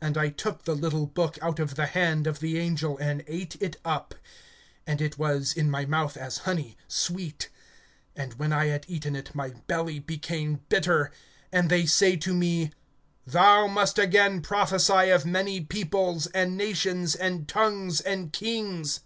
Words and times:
(10)And 0.00 0.16
I 0.16 0.28
took 0.28 0.62
the 0.66 0.74
little 0.76 1.04
book 1.06 1.36
out 1.42 1.58
of 1.58 1.74
the 1.74 1.86
hand 1.86 2.28
of 2.28 2.38
the 2.38 2.58
angel, 2.60 2.96
and 2.98 3.24
ate 3.26 3.56
it 3.60 3.74
up; 3.84 4.14
and 4.86 5.00
it 5.00 5.18
was 5.18 5.52
in 5.52 5.68
my 5.68 5.84
mouth 5.84 6.16
as 6.16 6.38
honey, 6.46 6.76
sweet; 6.86 7.48
and 8.14 8.34
when 8.34 8.52
I 8.52 8.66
had 8.66 8.84
eaten 8.86 9.16
it, 9.16 9.34
my 9.34 9.48
belly 9.48 9.98
became 9.98 10.60
bitter. 10.68 11.10
(11)And 11.52 11.68
they 11.70 11.86
say 11.86 12.14
to 12.18 12.32
me: 12.32 12.70
Thou 13.26 13.66
must 13.66 13.98
again 13.98 14.42
prophesy 14.42 15.10
of 15.10 15.26
many 15.26 15.60
peoples, 15.60 16.28
and 16.28 16.56
nations, 16.56 17.16
and 17.16 17.48
tongues, 17.48 18.00
and 18.00 18.32
kings. 18.32 19.00